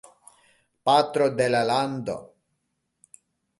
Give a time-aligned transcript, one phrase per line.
[0.89, 2.17] Patro de la Lando.